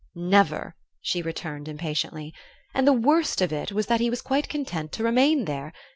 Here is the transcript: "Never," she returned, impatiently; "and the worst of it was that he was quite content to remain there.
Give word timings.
"Never," 0.15 0.75
she 0.99 1.21
returned, 1.21 1.67
impatiently; 1.67 2.33
"and 2.73 2.87
the 2.87 2.91
worst 2.91 3.39
of 3.39 3.53
it 3.53 3.71
was 3.71 3.85
that 3.85 3.99
he 3.99 4.09
was 4.09 4.23
quite 4.23 4.49
content 4.49 4.91
to 4.93 5.03
remain 5.03 5.45
there. 5.45 5.71